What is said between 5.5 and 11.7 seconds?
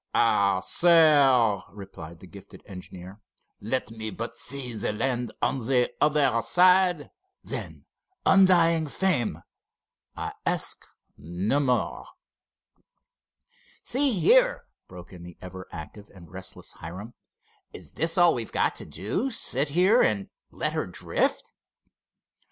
the other side—then, undying fame! I ask no